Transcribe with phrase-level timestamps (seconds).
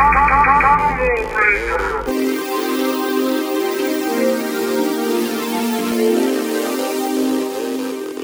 [0.00, 0.06] Hey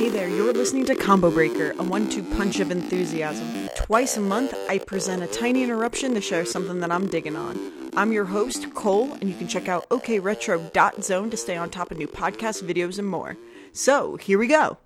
[0.08, 3.68] there, you're listening to Combo Breaker, a one two punch of enthusiasm.
[3.76, 7.90] Twice a month, I present a tiny interruption to share something that I'm digging on.
[7.94, 11.98] I'm your host, Cole, and you can check out okretro.zone to stay on top of
[11.98, 13.36] new podcasts, videos, and more.
[13.72, 14.78] So, here we go.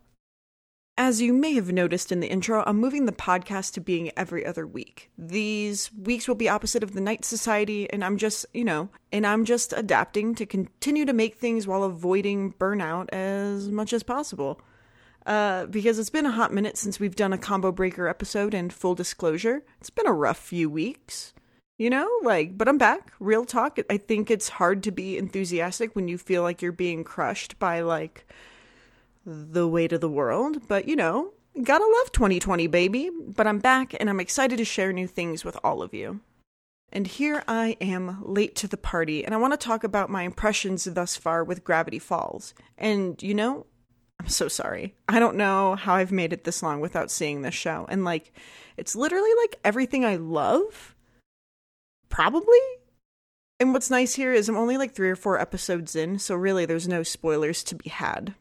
[1.02, 4.44] As you may have noticed in the intro, I'm moving the podcast to being every
[4.44, 5.10] other week.
[5.16, 9.26] These weeks will be opposite of the Night Society, and I'm just, you know, and
[9.26, 14.60] I'm just adapting to continue to make things while avoiding burnout as much as possible.
[15.24, 18.70] Uh, because it's been a hot minute since we've done a combo breaker episode, and
[18.70, 21.32] full disclosure, it's been a rough few weeks.
[21.78, 23.14] You know, like, but I'm back.
[23.20, 23.78] Real talk.
[23.88, 27.80] I think it's hard to be enthusiastic when you feel like you're being crushed by,
[27.80, 28.26] like,
[29.30, 30.66] the weight of the world.
[30.68, 33.10] But, you know, gotta love 2020, baby.
[33.10, 36.20] But I'm back, and I'm excited to share new things with all of you.
[36.92, 40.22] And here I am late to the party, and I want to talk about my
[40.24, 42.52] impressions thus far with Gravity Falls.
[42.76, 43.66] And, you know,
[44.18, 44.96] I'm so sorry.
[45.08, 47.86] I don't know how I've made it this long without seeing this show.
[47.88, 48.32] And, like,
[48.76, 50.96] it's literally like everything I love
[52.08, 52.58] probably.
[53.60, 56.66] And what's nice here is I'm only like three or four episodes in, so really
[56.66, 58.34] there's no spoilers to be had.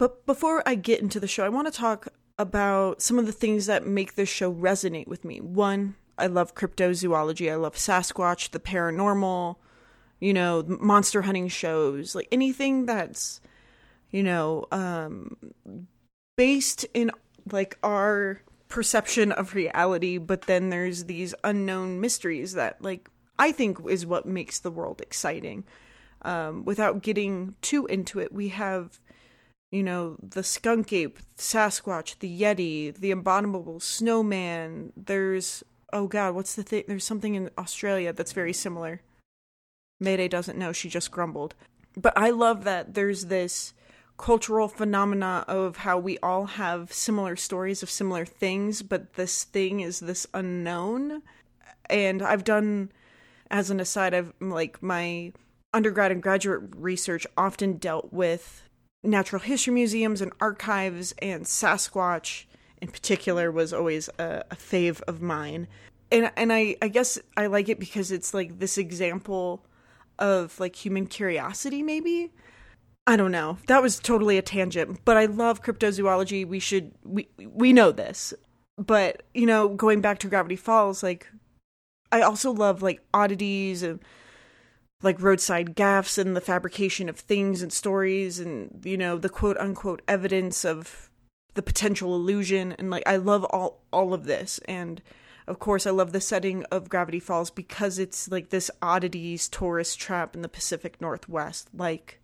[0.00, 3.32] But before I get into the show, I want to talk about some of the
[3.32, 5.42] things that make this show resonate with me.
[5.42, 9.56] One, I love cryptozoology, I love Sasquatch, the paranormal,
[10.18, 13.42] you know, monster hunting shows, like anything that's,
[14.10, 15.36] you know, um,
[16.34, 17.10] based in
[17.52, 23.76] like our perception of reality, but then there's these unknown mysteries that, like, I think
[23.86, 25.64] is what makes the world exciting.
[26.22, 28.98] Um, without getting too into it, we have,
[29.70, 34.92] you know, the skunk ape, Sasquatch, the Yeti, the abominable snowman.
[34.96, 35.62] There's,
[35.92, 36.84] oh God, what's the thing?
[36.88, 39.00] There's something in Australia that's very similar.
[40.00, 41.54] Mayday doesn't know, she just grumbled.
[41.96, 43.74] But I love that there's this
[44.16, 49.80] cultural phenomena of how we all have similar stories of similar things, but this thing
[49.80, 51.22] is this unknown.
[51.88, 52.92] And I've done,
[53.50, 55.32] as an aside, I've like my
[55.72, 58.62] undergrad and graduate research often dealt with
[59.02, 62.44] natural history museums and archives, and Sasquatch
[62.80, 65.68] in particular was always a, a fave of mine.
[66.12, 69.64] And and I, I guess I like it because it's like this example
[70.18, 72.30] of like human curiosity maybe
[73.06, 73.58] I don't know.
[73.66, 76.46] That was totally a tangent, but I love cryptozoology.
[76.46, 78.34] We should we we know this.
[78.78, 81.26] But, you know, going back to Gravity Falls, like
[82.12, 84.00] I also love like oddities and
[85.02, 89.56] like roadside gaffs and the fabrication of things and stories and you know, the quote
[89.58, 91.10] unquote evidence of
[91.54, 92.72] the potential illusion.
[92.72, 94.60] And like I love all all of this.
[94.66, 95.02] And
[95.46, 99.98] of course I love the setting of Gravity Falls because it's like this oddities tourist
[99.98, 101.68] trap in the Pacific Northwest.
[101.74, 102.20] Like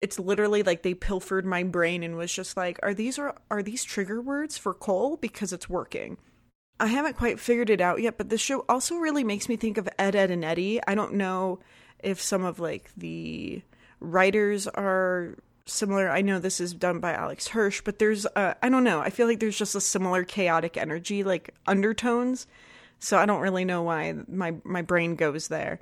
[0.00, 3.62] it's literally like they pilfered my brain and was just like are these are, are
[3.64, 5.16] these trigger words for Cole?
[5.16, 6.18] Because it's working.
[6.80, 9.78] I haven't quite figured it out yet, but this show also really makes me think
[9.78, 10.80] of Ed Edd n Eddy.
[10.86, 11.58] I don't know
[11.98, 13.62] if some of like the
[14.00, 16.08] writers are similar.
[16.08, 19.00] I know this is done by Alex Hirsch, but there's uh, I don't know.
[19.00, 22.46] I feel like there's just a similar chaotic energy like undertones.
[23.00, 25.80] So I don't really know why my my brain goes there.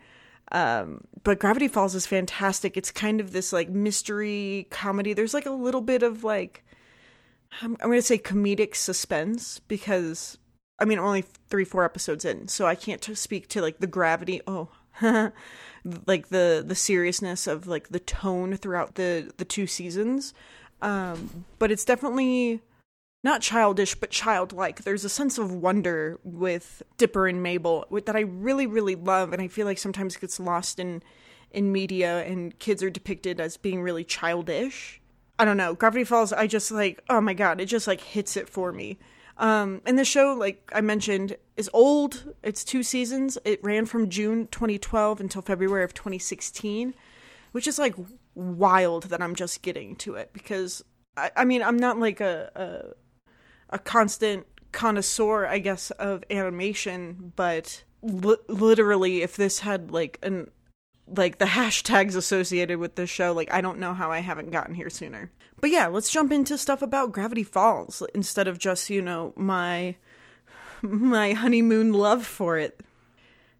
[0.52, 2.76] Um, but Gravity Falls is fantastic.
[2.76, 5.12] It's kind of this like mystery comedy.
[5.12, 6.64] There's like a little bit of like
[7.62, 10.38] I'm, I'm going to say comedic suspense because
[10.78, 13.86] I mean only three four episodes in, so I can't t- speak to like the
[13.86, 14.40] gravity.
[14.46, 14.68] Oh,
[16.06, 20.34] like the the seriousness of like the tone throughout the the two seasons.
[20.82, 22.60] Um, but it's definitely
[23.26, 28.20] not childish but childlike there's a sense of wonder with dipper and mabel that i
[28.20, 31.02] really really love and i feel like sometimes it gets lost in
[31.50, 35.00] in media and kids are depicted as being really childish
[35.40, 38.36] i don't know gravity falls i just like oh my god it just like hits
[38.36, 38.96] it for me
[39.38, 42.34] um and the show like i mentioned is old.
[42.42, 43.38] It's two seasons.
[43.44, 46.94] It ran from june 2012 until february of 2016
[47.52, 47.94] which is like
[48.34, 50.84] wild that i'm just getting to it because
[51.16, 52.50] I, I mean, I'm not like a,
[53.70, 60.18] a a constant connoisseur, I guess, of animation, but li- literally, if this had like
[60.22, 60.50] an
[61.08, 64.74] like the hashtags associated with this show, like I don't know how I haven't gotten
[64.74, 65.30] here sooner.
[65.60, 69.96] But yeah, let's jump into stuff about Gravity Falls instead of just, you know, my
[70.82, 72.80] my honeymoon love for it.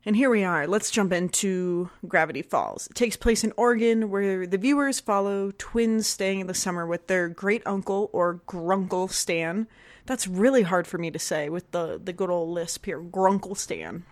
[0.05, 0.69] And here we are.
[0.69, 2.87] Let's jump into Gravity Falls.
[2.87, 7.09] It takes place in Oregon, where the viewers follow twins staying in the summer with
[7.09, 9.67] their great uncle or grunkle Stan,
[10.07, 13.03] that's really hard for me to say with the the good old lisp here.
[13.03, 14.05] Grunkle Stan.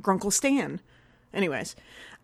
[0.00, 0.80] Grunkle Stan.
[1.36, 1.76] Anyways,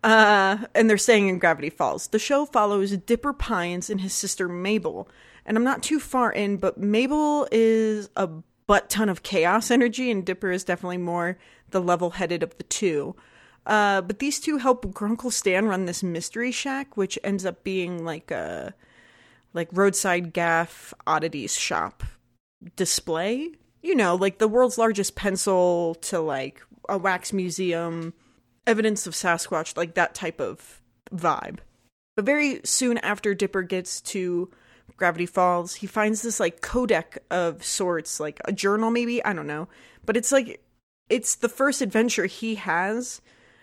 [0.03, 2.07] uh, and they're staying in Gravity Falls.
[2.07, 5.07] The show follows Dipper Pines and his sister Mabel.
[5.45, 8.27] And I'm not too far in, but Mabel is a
[8.67, 11.37] butt ton of chaos energy, and Dipper is definitely more
[11.69, 13.15] the level headed of the two.
[13.65, 18.03] Uh, but these two help Grunkle Stan run this mystery shack, which ends up being
[18.03, 18.73] like a
[19.53, 22.03] like roadside gaff oddities shop
[22.75, 23.51] display.
[23.81, 28.13] You know, like the world's largest pencil to like a wax museum,
[28.65, 30.81] evidence of Sasquatch, like that type of
[31.11, 31.59] vibe.
[32.15, 34.51] But very soon after Dipper gets to
[34.97, 39.47] Gravity Falls, he finds this like codex of sorts, like a journal maybe, I don't
[39.47, 39.67] know.
[40.05, 40.61] But it's like
[41.09, 43.21] it's the first adventure he has,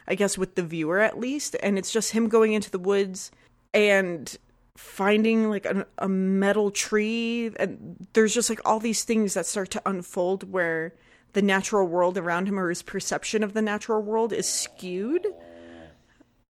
[0.08, 3.30] I guess with the viewer at least, and it's just him going into the woods
[3.72, 4.36] and
[4.76, 9.70] finding like a, a metal tree and there's just like all these things that start
[9.70, 10.94] to unfold where
[11.32, 15.26] the natural world around him or his perception of the natural world is skewed.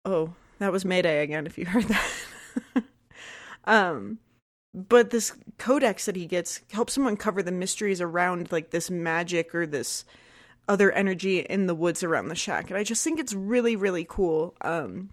[0.05, 2.85] Oh, that was Mayday again if you heard that.
[3.65, 4.19] um
[4.75, 9.55] but this codex that he gets helps him uncover the mysteries around like this magic
[9.55, 10.05] or this
[10.69, 14.05] other energy in the woods around the shack and i just think it's really really
[14.09, 15.11] cool um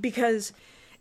[0.00, 0.52] because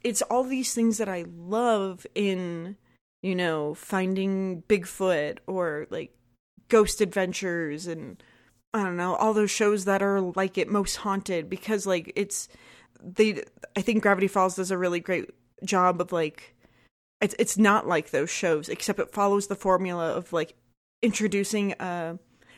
[0.02, 2.76] it's all these things that i love in
[3.22, 6.12] you know finding bigfoot or like
[6.70, 8.22] ghost adventures and
[8.74, 12.48] i don't know all those shows that are like it most haunted because like it's
[13.02, 13.44] they
[13.76, 15.30] i think gravity falls does a really great
[15.64, 16.56] job of like
[17.22, 20.56] it's it's not like those shows except it follows the formula of like
[21.02, 22.18] introducing a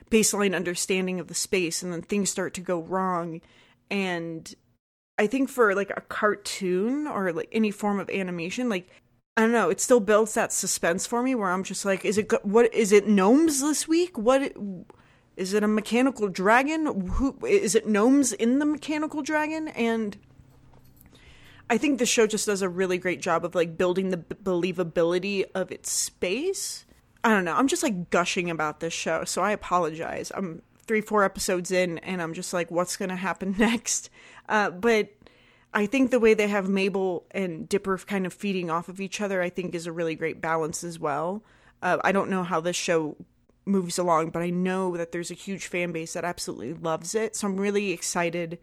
[0.09, 3.41] baseline understanding of the space and then things start to go wrong.
[3.89, 4.53] And
[5.17, 8.89] i think for like a cartoon or like any form of animation like
[9.37, 12.17] i don't know it still builds that suspense for me where i'm just like is
[12.17, 14.53] it what is it gnomes this week what
[15.37, 20.17] is it a mechanical dragon who is it gnomes in the mechanical dragon and
[21.69, 24.35] I think the show just does a really great job of like building the b-
[24.41, 26.85] believability of its space.
[27.23, 27.55] I don't know.
[27.55, 30.31] I'm just like gushing about this show, so I apologize.
[30.33, 34.09] I'm three, four episodes in, and I'm just like, what's going to happen next?
[34.47, 35.09] Uh, but
[35.73, 39.21] I think the way they have Mabel and Dipper kind of feeding off of each
[39.21, 41.43] other, I think is a really great balance as well.
[41.81, 43.15] Uh, I don't know how this show
[43.65, 47.35] moves along, but I know that there's a huge fan base that absolutely loves it.
[47.35, 48.59] So I'm really excited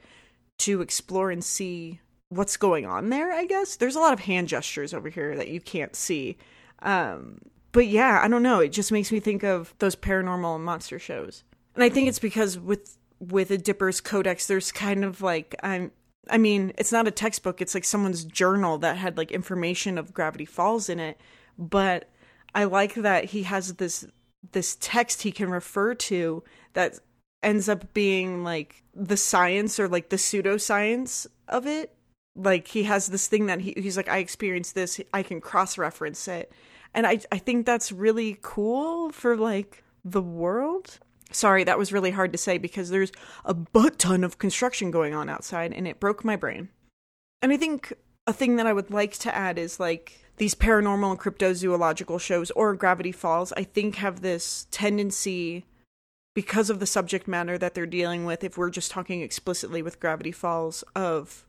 [0.59, 3.77] to explore and see what's going on there, I guess.
[3.77, 6.37] There's a lot of hand gestures over here that you can't see.
[6.81, 7.39] Um,
[7.73, 8.61] but yeah, I don't know.
[8.61, 11.45] It just makes me think of those paranormal and monster shows.
[11.75, 15.91] And I think it's because with with a Dipper's Codex, there's kind of like I'm
[16.31, 20.15] I mean, it's not a textbook, it's like someone's journal that had like information of
[20.15, 21.21] Gravity Falls in it,
[21.59, 22.09] but
[22.55, 24.07] I like that he has this
[24.53, 26.45] this text he can refer to
[26.75, 26.99] that
[27.43, 31.95] ends up being like the science or like the pseudoscience of it.
[32.37, 35.01] Like he has this thing that he, he's like i experienced this.
[35.13, 36.53] I can cross reference it.
[36.95, 40.99] And i i think that's really cool for like the world
[41.35, 43.13] sorry that was really hard to say because there's
[43.45, 46.69] a butt ton of construction going on outside and it broke my brain
[47.43, 47.93] and i think
[48.27, 52.51] a thing that i would like to add is like these paranormal and cryptozoological shows
[52.53, 55.65] or gravity falls i think have this tendency
[56.35, 60.01] because of the subject matter that they're dealing with if we're just talking explicitly with
[60.01, 61.47] gravity falls of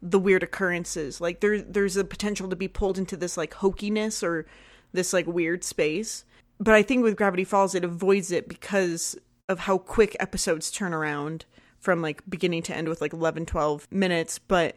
[0.00, 1.20] the weird occurrences.
[1.20, 4.46] Like there there's a potential to be pulled into this like hokiness or
[4.92, 6.24] this like weird space.
[6.60, 9.16] But I think with Gravity Falls it avoids it because
[9.48, 11.46] of how quick episodes turn around
[11.78, 14.76] from like beginning to end with like 11 12 minutes, but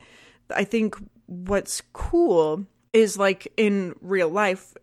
[0.55, 4.73] I think what's cool is like in real life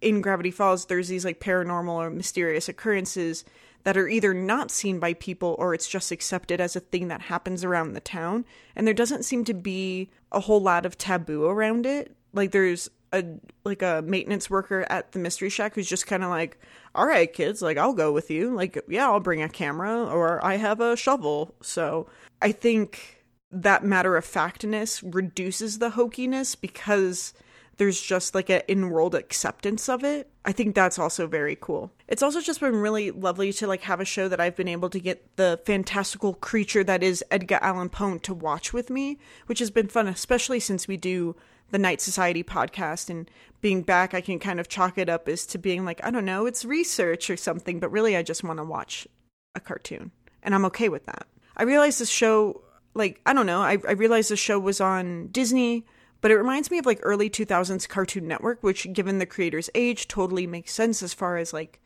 [0.00, 3.44] in Gravity Falls there's these like paranormal or mysterious occurrences
[3.84, 7.22] that are either not seen by people or it's just accepted as a thing that
[7.22, 8.44] happens around the town.
[8.74, 12.14] And there doesn't seem to be a whole lot of taboo around it.
[12.32, 13.24] Like there's a
[13.64, 16.58] like a maintenance worker at the mystery shack who's just kind of like,
[16.94, 18.54] "All right, kids, like I'll go with you.
[18.54, 22.08] Like, yeah, I'll bring a camera or I have a shovel." So,
[22.42, 27.32] I think that matter of factness reduces the hokiness because
[27.78, 30.30] there's just like an in-world acceptance of it.
[30.44, 31.92] I think that's also very cool.
[32.08, 34.90] It's also just been really lovely to like have a show that I've been able
[34.90, 39.60] to get the fantastical creature that is Edgar Allan Poe to watch with me, which
[39.60, 41.36] has been fun, especially since we do
[41.70, 43.30] the Night Society podcast and
[43.60, 46.24] being back, I can kind of chalk it up as to being like, I don't
[46.24, 49.06] know, it's research or something, but really I just want to watch
[49.54, 50.10] a cartoon.
[50.42, 51.26] And I'm okay with that.
[51.56, 52.62] I realized this show,
[52.94, 55.84] like, I don't know, I, I realized the show was on Disney
[56.20, 60.08] but it reminds me of like early 2000s Cartoon Network, which, given the creator's age,
[60.08, 61.80] totally makes sense as far as like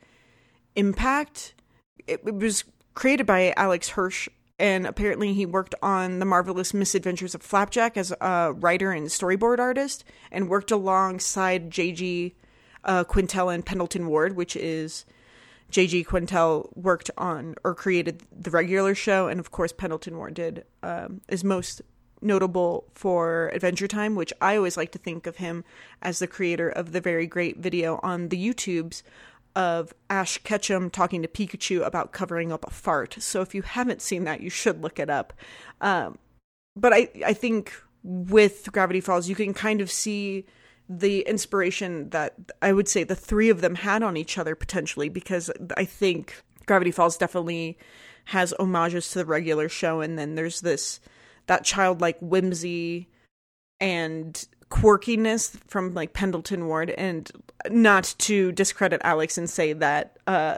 [0.75, 1.53] impact.
[2.07, 2.63] It, it was
[2.93, 4.27] created by Alex Hirsch
[4.59, 9.59] and apparently he worked on the marvelous misadventures of Flapjack as a writer and storyboard
[9.59, 12.35] artist, and worked alongside J.G.
[12.83, 15.05] Uh, Quintel and Pendleton Ward, which is
[15.69, 16.05] J.G.
[16.05, 21.21] Quintel worked on or created the regular show, and of course Pendleton Ward did um,
[21.27, 21.81] is most
[22.23, 25.63] notable for Adventure Time, which I always like to think of him
[26.01, 29.03] as the creator of the very great video on the YouTubes
[29.55, 33.17] of Ash Ketchum talking to Pikachu about covering up a fart.
[33.19, 35.33] So if you haven't seen that, you should look it up.
[35.79, 36.17] Um,
[36.75, 40.45] but I, I think with Gravity Falls, you can kind of see
[40.89, 45.07] the inspiration that I would say the three of them had on each other potentially,
[45.07, 47.77] because I think Gravity Falls definitely
[48.25, 50.99] has homages to the regular show, and then there's this
[51.47, 53.09] that childlike whimsy
[53.79, 57.31] and quirkiness from like Pendleton Ward, and
[57.69, 60.57] not to discredit Alex and say that uh,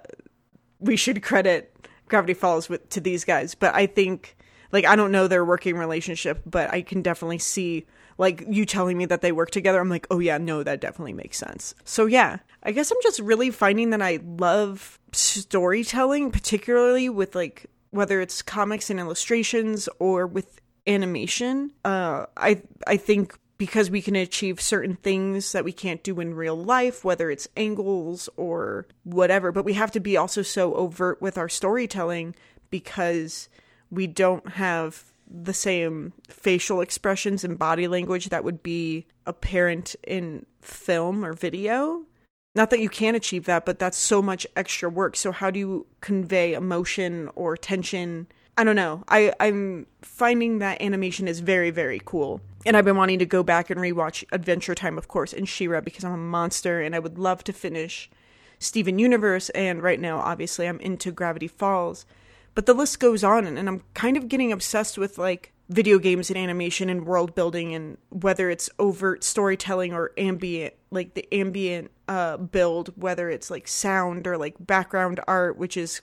[0.79, 1.75] we should credit
[2.07, 4.37] Gravity Falls with to these guys, but I think
[4.71, 7.85] like I don't know their working relationship, but I can definitely see
[8.17, 9.79] like you telling me that they work together.
[9.79, 11.75] I'm like, oh yeah, no, that definitely makes sense.
[11.83, 17.65] So yeah, I guess I'm just really finding that I love storytelling, particularly with like
[17.91, 21.71] whether it's comics and illustrations or with animation.
[21.83, 26.33] Uh, I I think because we can achieve certain things that we can't do in
[26.33, 29.51] real life, whether it's angles or whatever.
[29.51, 32.35] But we have to be also so overt with our storytelling
[32.69, 33.47] because
[33.89, 40.45] we don't have the same facial expressions and body language that would be apparent in
[40.61, 42.03] film or video.
[42.53, 45.15] Not that you can't achieve that, but that's so much extra work.
[45.15, 48.27] So, how do you convey emotion or tension
[48.57, 49.03] I don't know.
[49.07, 52.41] I I'm finding that animation is very very cool.
[52.65, 55.81] And I've been wanting to go back and rewatch Adventure Time, of course, and She-Ra
[55.81, 58.09] because I'm a monster and I would love to finish
[58.57, 62.05] Steven Universe and right now obviously I'm into Gravity Falls.
[62.55, 66.29] But the list goes on and I'm kind of getting obsessed with like video games
[66.29, 71.89] and animation and world building and whether it's overt storytelling or ambient like the ambient
[72.07, 76.01] uh build whether it's like sound or like background art which is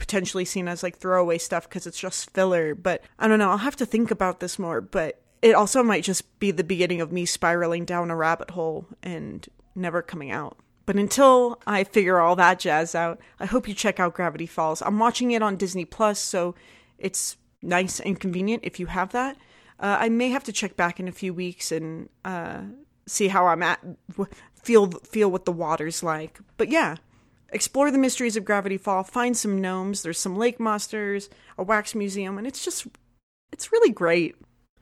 [0.00, 2.74] potentially seen as like throwaway stuff because it's just filler.
[2.74, 3.50] But I don't know.
[3.50, 4.80] I'll have to think about this more.
[4.80, 8.86] But it also might just be the beginning of me spiraling down a rabbit hole
[9.02, 10.56] and never coming out.
[10.86, 14.80] But until I figure all that jazz out, I hope you check out Gravity Falls.
[14.80, 16.54] I'm watching it on Disney Plus, so
[16.98, 19.36] it's nice and convenient if you have that.
[19.78, 22.62] Uh, I may have to check back in a few weeks and uh,
[23.06, 23.80] see how I'm at,
[24.54, 26.40] feel feel what the water's like.
[26.56, 26.96] But yeah,
[27.52, 31.28] explore the mysteries of Gravity Fall, find some gnomes, there's some lake monsters,
[31.58, 32.86] a wax museum, and it's just
[33.52, 34.36] it's really great.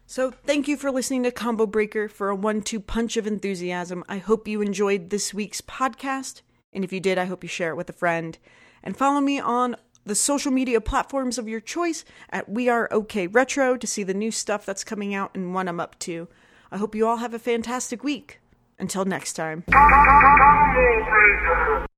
[0.06, 4.04] So, thank you for listening to Combo Breaker for a one two punch of enthusiasm.
[4.08, 6.40] I hope you enjoyed this week's podcast.
[6.72, 8.38] And if you did, I hope you share it with a friend.
[8.82, 13.26] And follow me on the social media platforms of your choice at We Are OK
[13.26, 16.28] Retro to see the new stuff that's coming out and what I'm up to.
[16.70, 18.40] I hope you all have a fantastic week.
[18.78, 19.64] Until next time.